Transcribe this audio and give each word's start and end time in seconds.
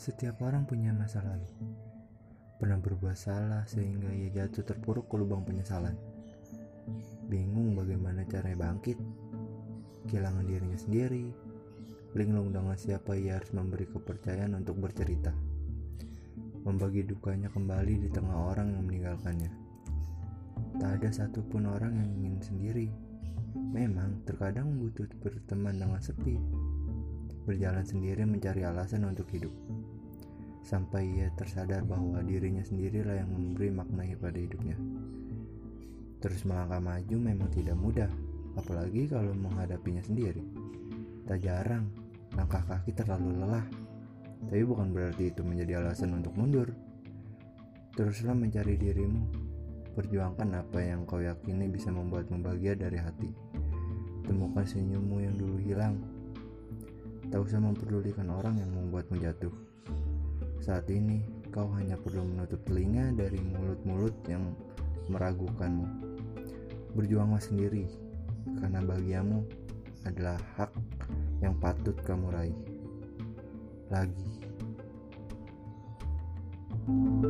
Setiap 0.00 0.40
orang 0.48 0.64
punya 0.64 0.96
masa 0.96 1.20
lalu. 1.20 1.44
Pernah 2.56 2.80
berbuat 2.80 3.20
salah 3.20 3.68
sehingga 3.68 4.08
ia 4.08 4.32
jatuh 4.32 4.64
terpuruk 4.64 5.12
ke 5.12 5.20
lubang 5.20 5.44
penyesalan. 5.44 5.92
Bingung 7.28 7.76
bagaimana 7.76 8.24
caranya 8.24 8.64
bangkit. 8.64 8.96
Kehilangan 10.08 10.48
dirinya 10.48 10.80
sendiri. 10.80 11.28
Linglung 12.16 12.48
dengan 12.48 12.80
siapa 12.80 13.12
ia 13.12 13.36
harus 13.36 13.52
memberi 13.52 13.84
kepercayaan 13.92 14.56
untuk 14.56 14.80
bercerita. 14.80 15.36
Membagi 16.64 17.04
dukanya 17.04 17.52
kembali 17.52 18.00
di 18.00 18.08
tengah 18.08 18.56
orang 18.56 18.72
yang 18.72 18.88
meninggalkannya. 18.88 19.52
Tak 20.80 20.96
ada 20.96 21.12
satupun 21.12 21.68
orang 21.68 21.92
yang 22.00 22.08
ingin 22.24 22.40
sendiri. 22.40 22.88
Memang 23.52 24.24
terkadang 24.24 24.80
butuh 24.80 25.04
berteman 25.20 25.76
dengan 25.76 26.00
sepi. 26.00 26.40
Berjalan 27.48 27.84
sendiri 27.84 28.24
mencari 28.28 28.62
alasan 28.64 29.08
untuk 29.08 29.28
hidup 29.32 29.52
sampai 30.70 31.02
ia 31.18 31.28
tersadar 31.34 31.82
bahwa 31.82 32.22
dirinya 32.22 32.62
sendirilah 32.62 33.18
yang 33.18 33.30
memberi 33.32 33.74
makna 33.74 34.06
pada 34.14 34.38
hidupnya. 34.38 34.78
Terus 36.20 36.44
melangkah 36.44 36.78
maju 36.78 37.16
memang 37.16 37.50
tidak 37.50 37.74
mudah, 37.74 38.10
apalagi 38.54 39.08
kalau 39.08 39.32
menghadapinya 39.32 40.04
sendiri. 40.04 40.44
Tak 41.24 41.40
jarang, 41.40 41.88
langkah 42.36 42.60
kaki 42.68 42.92
terlalu 42.92 43.40
lelah, 43.40 43.66
tapi 44.46 44.62
bukan 44.62 44.92
berarti 44.92 45.32
itu 45.32 45.40
menjadi 45.40 45.80
alasan 45.80 46.14
untuk 46.14 46.36
mundur. 46.36 46.68
Teruslah 47.96 48.36
mencari 48.36 48.78
dirimu, 48.78 49.26
perjuangkan 49.96 50.60
apa 50.60 50.78
yang 50.84 51.02
kau 51.08 51.18
yakini 51.18 51.66
bisa 51.66 51.90
membuatmu 51.90 52.38
bahagia 52.44 52.76
dari 52.76 53.00
hati. 53.00 53.30
Temukan 54.28 54.62
senyummu 54.62 55.24
yang 55.24 55.34
dulu 55.34 55.58
hilang. 55.58 56.19
Tak 57.30 57.38
usah 57.46 57.62
memperdulikan 57.62 58.26
orang 58.26 58.58
yang 58.58 58.70
membuatmu 58.74 59.22
jatuh. 59.22 59.54
Saat 60.58 60.90
ini, 60.90 61.22
kau 61.54 61.70
hanya 61.78 61.94
perlu 61.94 62.26
menutup 62.26 62.58
telinga 62.66 63.14
dari 63.14 63.38
mulut-mulut 63.38 64.12
yang 64.26 64.50
meragukanmu. 65.06 65.86
Berjuanglah 66.98 67.38
sendiri, 67.38 67.86
karena 68.58 68.82
bagiamu 68.82 69.46
adalah 70.02 70.42
hak 70.58 70.74
yang 71.38 71.54
patut 71.62 71.94
kamu 72.02 72.34
raih. 72.34 72.58
Lagi. 73.90 74.30
thank 76.90 77.22
you 77.22 77.29